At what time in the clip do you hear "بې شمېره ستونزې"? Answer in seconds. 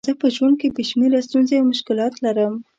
0.75-1.55